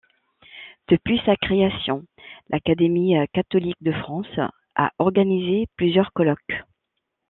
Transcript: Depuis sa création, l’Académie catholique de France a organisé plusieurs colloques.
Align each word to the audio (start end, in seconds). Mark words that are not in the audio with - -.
Depuis 0.89 1.21
sa 1.27 1.35
création, 1.35 2.03
l’Académie 2.49 3.13
catholique 3.33 3.77
de 3.83 3.91
France 3.91 4.39
a 4.73 4.89
organisé 4.97 5.67
plusieurs 5.75 6.11
colloques. 6.11 6.63